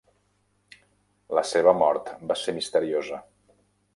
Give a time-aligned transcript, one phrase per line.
[1.39, 3.23] La seva mort va ser misteriosa.